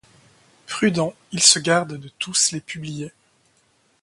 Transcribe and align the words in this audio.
Prudent, 0.65 1.13
il 1.31 1.43
se 1.43 1.59
garde 1.59 1.93
de 1.95 2.09
tous 2.17 2.53
les 2.53 2.59
publier. 2.59 3.11